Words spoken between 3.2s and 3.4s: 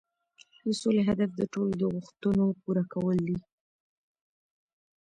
دي.